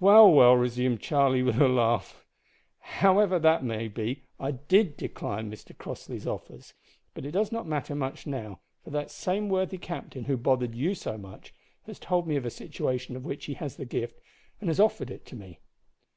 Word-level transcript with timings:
"Well, 0.00 0.28
well," 0.32 0.56
resumed 0.56 0.98
Charlie, 1.02 1.44
with 1.44 1.60
a 1.60 1.68
laugh, 1.68 2.24
"however 2.80 3.38
that 3.38 3.62
may 3.62 3.86
be, 3.86 4.24
I 4.40 4.50
did 4.50 4.96
decline 4.96 5.52
Mr 5.52 5.78
Crossley's 5.78 6.26
offers, 6.26 6.74
but 7.14 7.24
it 7.24 7.30
does 7.30 7.52
not 7.52 7.68
matter 7.68 7.94
much 7.94 8.26
now, 8.26 8.58
for 8.82 8.90
that 8.90 9.12
same 9.12 9.48
worthy 9.48 9.78
captain 9.78 10.24
who 10.24 10.36
bothered 10.36 10.74
you 10.74 10.96
so 10.96 11.16
much 11.16 11.54
has 11.86 12.00
told 12.00 12.26
me 12.26 12.34
of 12.34 12.44
a 12.44 12.50
situation 12.50 13.14
of 13.14 13.24
which 13.24 13.44
he 13.44 13.54
has 13.54 13.76
the 13.76 13.84
gift, 13.86 14.18
and 14.60 14.68
has 14.68 14.80
offered 14.80 15.12
it 15.12 15.24
to 15.26 15.36
me." 15.36 15.60